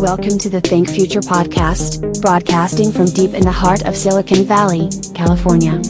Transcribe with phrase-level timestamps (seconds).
[0.00, 4.88] Welcome to the Think Future podcast, broadcasting from deep in the heart of Silicon Valley,
[5.12, 5.82] California.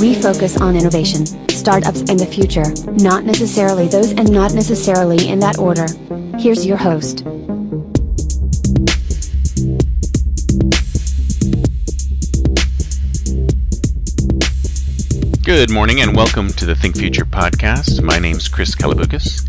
[0.00, 5.40] We focus on innovation, startups, and the future, not necessarily those and not necessarily in
[5.40, 5.86] that order.
[6.38, 7.24] Here's your host.
[15.44, 18.02] Good morning and welcome to the Think Future podcast.
[18.02, 19.46] My name's Chris Kalaboukis,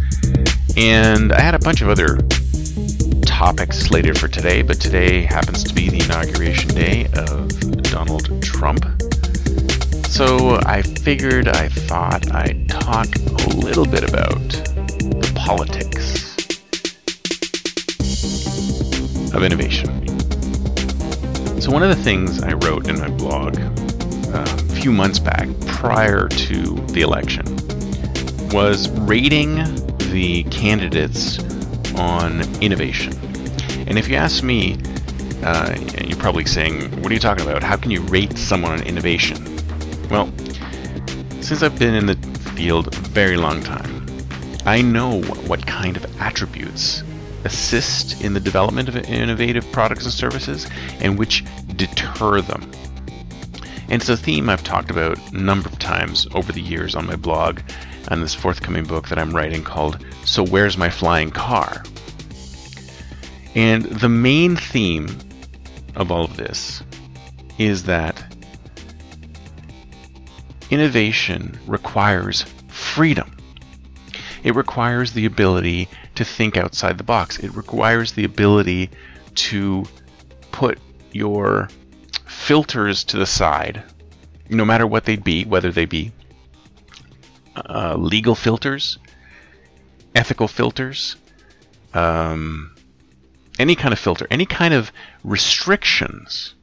[0.76, 2.20] and I had a bunch of other
[3.46, 7.48] topics slated for today, but today happens to be the inauguration day of
[7.84, 8.84] Donald Trump.
[10.08, 16.36] So I figured, I thought I'd talk a little bit about the politics
[19.32, 19.92] of innovation.
[21.62, 25.48] So, one of the things I wrote in my blog uh, a few months back
[25.68, 27.46] prior to the election
[28.50, 29.58] was rating
[30.10, 31.38] the candidates
[31.94, 33.14] on innovation.
[33.88, 34.78] And if you ask me,
[35.44, 37.64] uh, you're probably saying, What are you talking about?
[37.64, 39.38] How can you rate someone on innovation?
[40.10, 40.32] Well,
[41.42, 42.16] since I've been in the
[42.56, 44.06] field a very long time,
[44.66, 47.04] I know what kind of attributes
[47.44, 50.68] assist in the development of innovative products and services
[51.00, 51.44] and which
[51.76, 52.70] deter them.
[53.88, 57.06] And it's a theme I've talked about a number of times over the years on
[57.06, 57.60] my blog
[58.08, 61.84] and this forthcoming book that I'm writing called So Where's My Flying Car?
[63.56, 65.08] And the main theme
[65.96, 66.84] of all of this
[67.58, 68.22] is that
[70.70, 73.32] innovation requires freedom.
[74.44, 77.40] It requires the ability to think outside the box.
[77.40, 78.90] It requires the ability
[79.36, 79.86] to
[80.52, 80.78] put
[81.14, 81.70] your
[82.28, 83.84] filters to the side,
[84.50, 86.12] no matter what they'd be, whether they be
[87.56, 88.98] uh, legal filters,
[90.14, 91.16] ethical filters,
[91.94, 92.75] um,
[93.60, 94.92] any kind of filter, any kind of
[95.24, 96.56] restrictions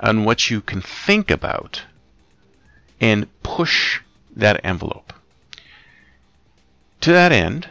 [0.00, 1.82] on what you can think about,
[3.00, 4.00] and push
[4.36, 5.12] that envelope.
[7.02, 7.68] To that end,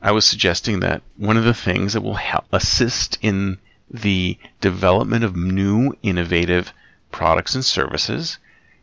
[0.00, 3.58] I was suggesting that one of the things that will help assist in
[3.88, 6.72] the development of new innovative
[7.12, 8.38] products and services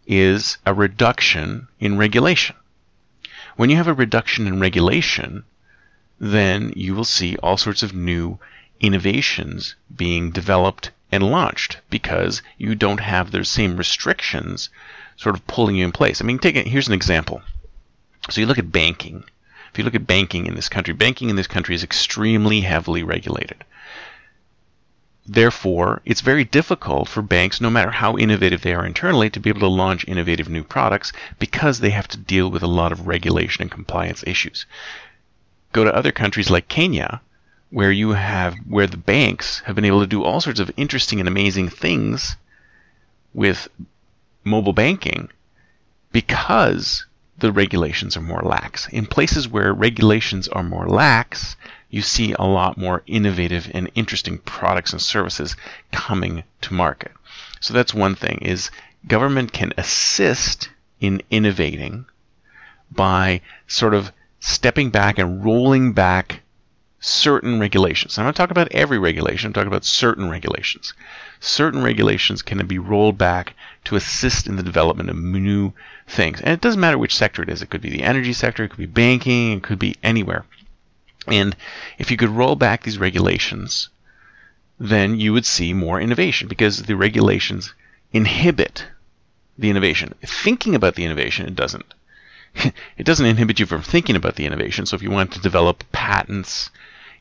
[0.08, 2.56] is a reduction in regulation.
[3.58, 5.44] When you have a reduction in regulation,
[6.20, 8.38] then you will see all sorts of new
[8.82, 14.70] innovations being developed and launched because you don't have those same restrictions
[15.18, 16.22] sort of pulling you in place.
[16.22, 17.42] I mean, take it, here's an example.
[18.30, 19.24] So you look at banking.
[19.72, 23.04] If you look at banking in this country, banking in this country is extremely heavily
[23.04, 23.64] regulated.
[25.26, 29.50] Therefore, it's very difficult for banks, no matter how innovative they are internally, to be
[29.50, 33.06] able to launch innovative new products because they have to deal with a lot of
[33.06, 34.66] regulation and compliance issues.
[35.72, 37.22] Go to other countries like Kenya,
[37.70, 41.20] where you have where the banks have been able to do all sorts of interesting
[41.20, 42.36] and amazing things
[43.34, 43.68] with
[44.44, 45.30] mobile banking
[46.12, 47.06] because
[47.38, 48.88] the regulations are more lax.
[48.90, 51.56] In places where regulations are more lax,
[51.90, 55.56] you see a lot more innovative and interesting products and services
[55.92, 57.12] coming to market.
[57.60, 58.72] So that's one thing is
[59.08, 60.70] government can assist
[61.00, 62.06] in innovating
[62.92, 66.42] by sort of stepping back and rolling back
[67.02, 68.18] certain regulations.
[68.18, 70.94] I'm not talking about every regulation, I'm talking about certain regulations.
[71.40, 73.54] Certain regulations can be rolled back
[73.86, 75.72] to assist in the development of new
[76.08, 76.42] things.
[76.42, 77.62] And it doesn't matter which sector it is.
[77.62, 80.46] It could be the energy sector, it could be banking, it could be anywhere.
[81.28, 81.56] And
[81.98, 83.90] if you could roll back these regulations,
[84.80, 87.74] then you would see more innovation because the regulations
[88.12, 88.88] inhibit
[89.58, 90.16] the innovation.
[90.24, 91.94] Thinking about the innovation, it doesn't.
[92.98, 94.86] it doesn't inhibit you from thinking about the innovation.
[94.86, 96.70] So if you want to develop patents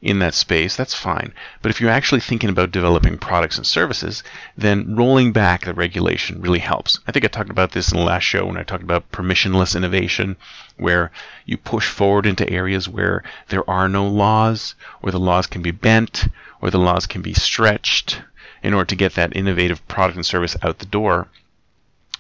[0.01, 1.33] in that space, that's fine.
[1.61, 4.23] But if you're actually thinking about developing products and services,
[4.57, 7.01] then rolling back the regulation really helps.
[7.07, 9.75] I think I talked about this in the last show when I talked about permissionless
[9.77, 10.37] innovation,
[10.77, 11.11] where
[11.47, 15.73] you push forward into areas where there are no laws, or the laws can be
[15.73, 16.29] bent,
[16.61, 18.23] or the laws can be stretched
[18.63, 21.27] in order to get that innovative product and service out the door.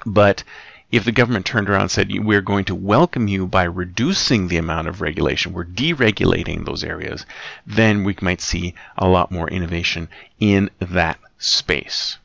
[0.04, 0.42] But
[0.90, 4.56] if the government turned around and said, we're going to welcome you by reducing the
[4.56, 7.26] amount of regulation, we're deregulating those areas,
[7.66, 10.08] then we might see a lot more innovation
[10.40, 12.16] in that space.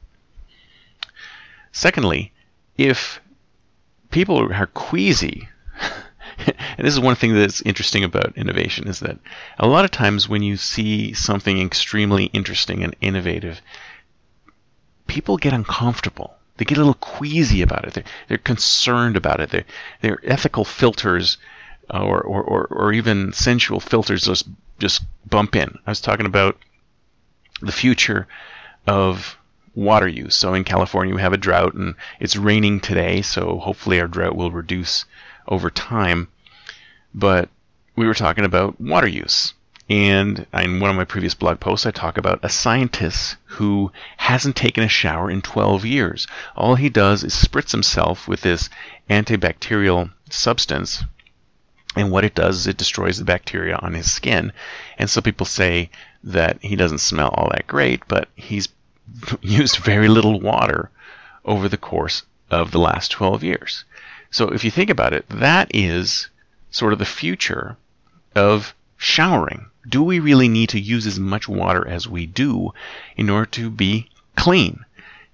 [1.74, 2.32] Secondly,
[2.78, 3.20] if
[4.12, 5.50] people are queasy,
[6.48, 9.20] and this is one thing that's interesting about innovation is that
[9.60, 13.62] a lot of times when you see something extremely interesting and innovative,
[15.08, 16.38] people get uncomfortable.
[16.64, 17.94] They get a little queasy about it.
[17.94, 19.50] They're, they're concerned about it.
[19.50, 19.66] Their,
[20.00, 21.38] their ethical filters
[21.94, 24.48] uh, or, or, or, or even sensual filters just,
[24.80, 25.78] just bump in.
[25.86, 26.58] I was talking about
[27.60, 28.30] the future
[28.88, 29.38] of
[29.76, 30.38] water use.
[30.38, 34.38] So in California, we have a drought and it's raining today, so hopefully our drought
[34.38, 35.04] will reduce
[35.50, 36.30] over time.
[37.14, 37.50] But
[37.98, 39.54] we were talking about water use.
[39.90, 44.56] And in one of my previous blog posts, I talk about a scientist who hasn't
[44.56, 46.26] taken a shower in 12 years.
[46.56, 48.70] All he does is spritz himself with this
[49.10, 51.04] antibacterial substance.
[51.98, 54.54] And what it does is it destroys the bacteria on his skin.
[54.98, 55.90] And some people say
[56.24, 58.70] that he doesn't smell all that great, but he's
[59.42, 60.92] used very little water
[61.44, 63.84] over the course of the last 12 years.
[64.32, 66.30] So if you think about it, that is
[66.72, 67.76] sort of the future
[68.34, 69.66] of showering.
[69.90, 72.74] Do we really need to use as much water as we do
[73.18, 74.86] in order to be clean?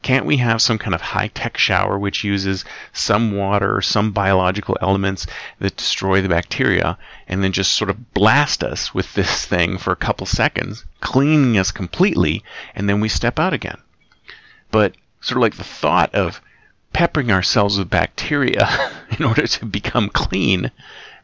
[0.01, 4.12] Can't we have some kind of high tech shower which uses some water or some
[4.12, 5.27] biological elements
[5.60, 9.92] that destroy the bacteria and then just sort of blast us with this thing for
[9.92, 12.44] a couple seconds, cleaning us completely,
[12.74, 13.77] and then we step out again?
[14.72, 16.42] But sort of like the thought of
[16.92, 18.68] peppering ourselves with bacteria
[19.19, 20.72] in order to become clean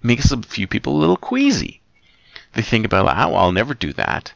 [0.04, 1.82] makes a few people a little queasy.
[2.56, 4.34] They think about, oh, I'll never do that.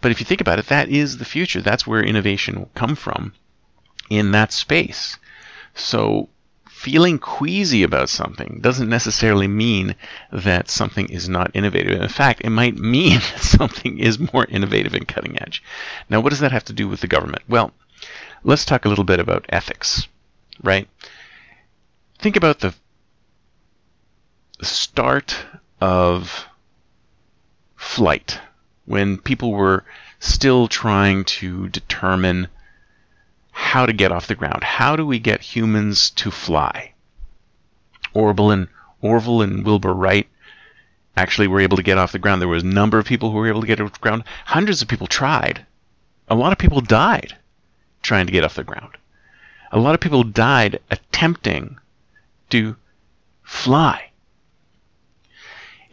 [0.00, 1.62] But if you think about it, that is the future.
[1.62, 3.32] That's where innovation will come from
[4.10, 5.16] in that space.
[5.74, 6.28] So
[6.68, 9.94] feeling queasy about something doesn't necessarily mean
[10.32, 12.02] that something is not innovative.
[12.02, 15.62] In fact, it might mean that something is more innovative and cutting edge.
[16.10, 17.42] Now, what does that have to do with the government?
[17.48, 17.72] Well,
[18.42, 20.08] let's talk a little bit about ethics,
[20.64, 20.88] right?
[22.18, 22.74] Think about the
[24.60, 25.36] start
[25.80, 26.46] of
[27.82, 28.38] flight
[28.86, 29.84] when people were
[30.20, 32.46] still trying to determine
[33.50, 34.62] how to get off the ground.
[34.62, 36.92] How do we get humans to fly?
[38.14, 38.68] Orville and
[39.00, 40.28] Orville and Wilbur Wright
[41.16, 42.40] actually were able to get off the ground.
[42.40, 44.24] There was a number of people who were able to get off the ground.
[44.46, 45.66] Hundreds of people tried.
[46.28, 47.36] A lot of people died
[48.00, 48.96] trying to get off the ground.
[49.72, 51.78] A lot of people died attempting
[52.50, 52.76] to
[53.42, 54.11] fly.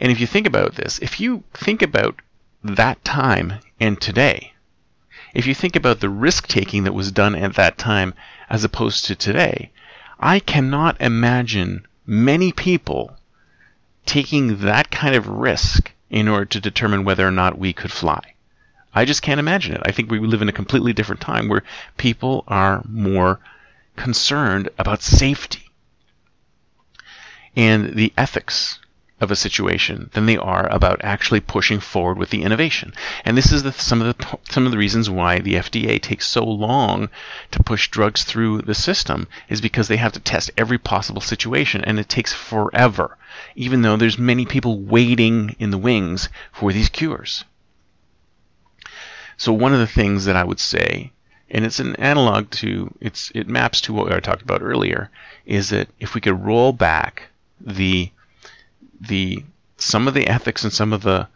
[0.01, 2.21] And if you think about this, if you think about
[2.63, 4.53] that time and today,
[5.33, 8.13] if you think about the risk taking that was done at that time
[8.49, 9.71] as opposed to today,
[10.17, 13.17] I cannot imagine many people
[14.05, 18.21] taking that kind of risk in order to determine whether or not we could fly.
[18.95, 19.81] I just can't imagine it.
[19.85, 21.63] I think we live in a completely different time where
[21.97, 23.39] people are more
[23.97, 25.69] concerned about safety
[27.55, 28.78] and the ethics
[29.21, 32.93] of a situation than they are about actually pushing forward with the innovation.
[33.25, 36.27] And this is the, some of the some of the reasons why the FDA takes
[36.27, 37.09] so long
[37.51, 41.83] to push drugs through the system is because they have to test every possible situation
[41.83, 43.17] and it takes forever
[43.55, 47.45] even though there's many people waiting in the wings for these cures.
[49.37, 51.11] So one of the things that I would say
[51.51, 55.09] and it's an analog to it's it maps to what I talked about earlier
[55.45, 57.23] is that if we could roll back
[57.59, 58.11] the
[58.99, 59.43] the
[59.77, 61.27] some of the ethics and some of the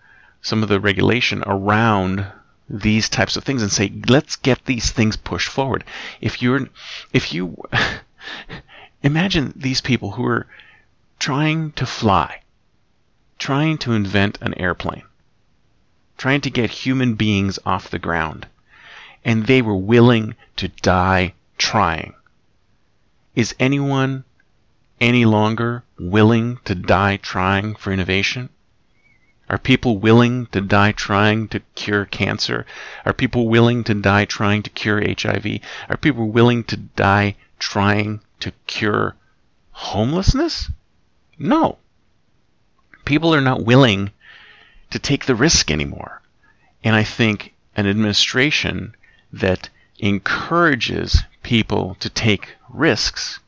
[0.41, 2.25] some of the regulation around
[2.69, 5.83] these types of things and say let's get these things pushed forward.
[6.21, 6.67] If you're
[7.13, 7.55] if you
[9.03, 10.47] imagine these people who are
[11.19, 12.41] trying to fly
[13.39, 15.03] trying to invent an airplane
[16.17, 18.47] trying to get human beings off the ground
[19.25, 22.13] and they were willing to die trying.
[23.35, 24.23] Is anyone
[24.99, 28.49] any longer willing to die trying for innovation?
[29.49, 32.65] Are people willing to die trying to cure cancer?
[33.05, 35.59] Are people willing to die trying to cure HIV?
[35.89, 39.15] Are people willing to die trying to cure
[39.71, 40.71] homelessness?
[41.37, 41.77] No.
[43.05, 44.11] People are not willing
[44.91, 46.21] to take the risk anymore.
[46.83, 48.95] And I think an administration
[49.31, 49.69] that
[49.99, 53.39] encourages people to take risks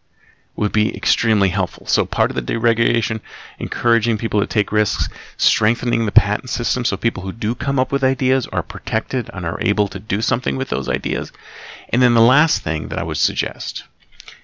[0.57, 1.85] would be extremely helpful.
[1.85, 3.19] So part of the deregulation,
[3.59, 7.91] encouraging people to take risks, strengthening the patent system so people who do come up
[7.91, 11.33] with ideas are protected and are able to do something with those ideas.
[11.89, 13.83] And then the last thing that I would suggest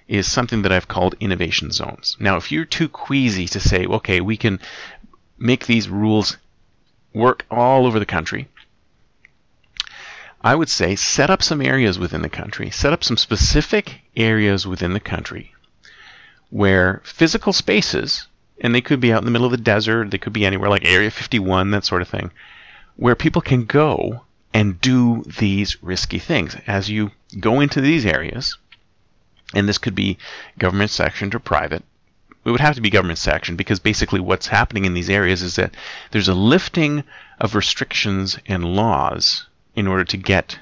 [0.06, 2.16] is something that I've called innovation zones.
[2.20, 4.60] Now, if you're too queasy to say, okay, we can
[5.38, 6.36] make these rules
[7.14, 8.48] work all over the country,
[10.42, 14.66] I would say set up some areas within the country, set up some specific areas
[14.66, 15.51] within the country
[16.52, 18.26] where physical spaces,
[18.60, 20.68] and they could be out in the middle of the desert, they could be anywhere
[20.68, 22.30] like Area 51, that sort of thing,
[22.96, 24.20] where people can go
[24.52, 26.54] and do these risky things.
[26.66, 28.58] As you go into these areas,
[29.54, 30.18] and this could be
[30.58, 31.82] government sectioned or private,
[32.44, 35.56] it would have to be government sectioned because basically what's happening in these areas is
[35.56, 35.74] that
[36.10, 37.02] there's a lifting
[37.40, 40.58] of restrictions and laws in order to get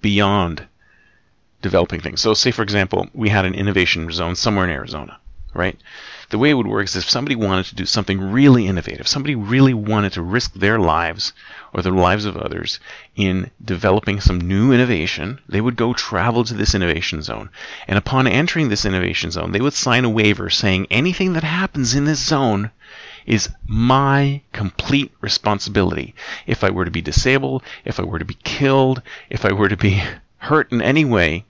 [0.00, 0.68] beyond
[1.62, 2.20] developing things.
[2.20, 5.18] So, say for example, we had an innovation zone somewhere in Arizona,
[5.54, 5.78] right?
[6.30, 9.34] The way it would work is if somebody wanted to do something really innovative, somebody
[9.34, 11.32] really wanted to risk their lives
[11.72, 12.78] or the lives of others
[13.16, 17.50] in developing some new innovation, they would go travel to this innovation zone.
[17.88, 21.94] And upon entering this innovation zone, they would sign a waiver saying anything that happens
[21.94, 22.70] in this zone
[23.26, 26.14] is my complete responsibility.
[26.46, 29.68] If I were to be disabled, if I were to be killed, if I were
[29.68, 30.02] to be
[30.38, 31.44] hurt in any way,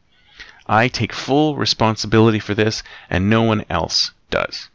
[0.73, 4.69] I take full responsibility for this and no one else does.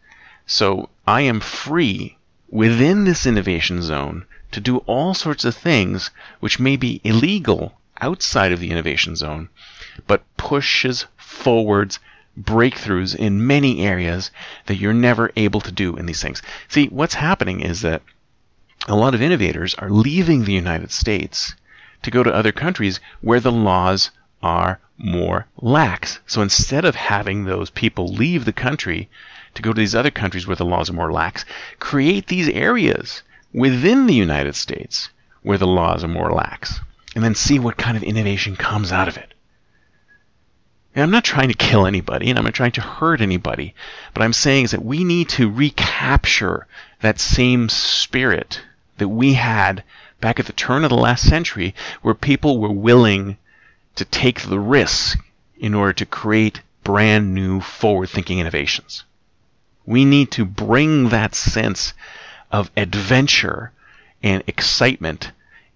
[0.45, 2.17] So I am free
[2.49, 6.11] within this innovation zone to do all sorts of things
[6.41, 9.47] which may be illegal outside of the innovation zone,
[10.05, 11.99] but pushes forwards
[12.37, 14.31] breakthroughs in many areas
[14.65, 16.41] that you're never able to do in these things.
[16.67, 18.01] See, what's happening is that
[18.89, 21.55] a lot of innovators are leaving the United States
[22.03, 24.11] to go to other countries where the laws
[24.45, 26.19] are more lax.
[26.27, 29.09] So instead of having those people leave the country
[29.55, 31.45] to go to these other countries where the laws are more lax,
[31.79, 33.23] create these areas
[33.53, 35.09] within the United States
[35.41, 36.79] where the laws are more lax,
[37.15, 39.33] and then see what kind of innovation comes out of it.
[40.93, 43.73] And I'm not trying to kill anybody, and I'm not trying to hurt anybody,
[44.13, 46.67] but I'm saying is that we need to recapture
[47.01, 48.61] that same spirit
[48.97, 49.83] that we had
[50.21, 51.73] back at the turn of the last century,
[52.03, 53.37] where people were willing
[53.95, 55.19] to take the risk
[55.57, 59.03] in order to create brand new forward thinking innovations.
[59.85, 61.93] We need to bring that sense
[62.51, 63.71] of adventure
[64.23, 65.31] and excitement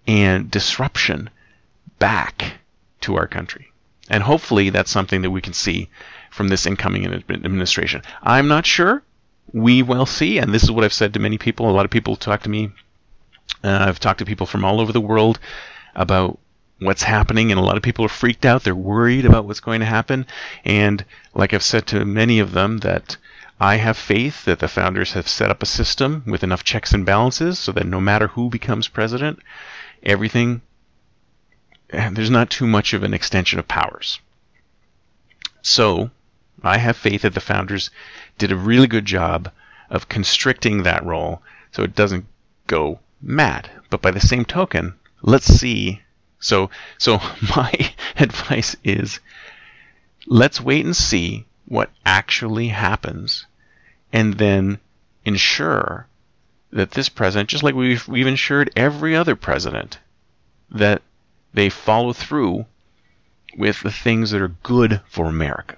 [0.08, 1.30] and disruption
[2.00, 2.54] back
[3.02, 3.72] to our country.
[4.10, 5.90] And hopefully that's something that we can see
[6.32, 8.02] from this incoming administration.
[8.24, 9.04] I'm not sure.
[9.54, 10.38] We will see.
[10.38, 11.70] And this is what I've said to many people.
[11.70, 12.72] A lot of people talk to me.
[13.64, 15.40] Uh, I've talked to people from all over the world
[15.96, 16.40] about
[16.80, 18.64] what's happening, and a lot of people are freaked out.
[18.64, 20.26] They're worried about what's going to happen.
[20.66, 23.18] And like I've said to many of them, that
[23.60, 27.06] I have faith that the founders have set up a system with enough checks and
[27.06, 29.40] balances so that no matter who becomes president,
[30.02, 30.62] everything,
[31.90, 34.20] eh, there's not too much of an extension of powers.
[35.62, 36.12] So,
[36.64, 37.90] I have faith that the founders
[38.38, 39.52] did a really good job
[39.90, 42.26] of constricting that role so it doesn't
[42.68, 43.70] go mad.
[43.90, 46.02] But by the same token, let's see.
[46.40, 47.18] So, so
[47.56, 47.74] my
[48.18, 49.20] advice is
[50.28, 53.46] let's wait and see what actually happens
[54.12, 54.80] and then
[55.26, 56.08] ensure
[56.72, 60.00] that this president, just like we've, we've ensured every other president,
[60.72, 61.02] that
[61.54, 62.66] they follow through
[63.58, 65.78] with the things that are good for America.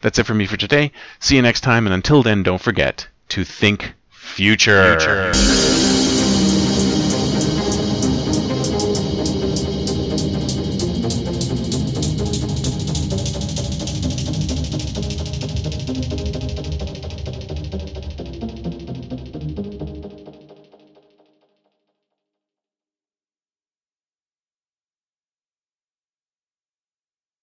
[0.00, 0.92] That's it for me for today.
[1.18, 4.98] See you next time, and until then, don't forget to think future.
[5.00, 6.25] future.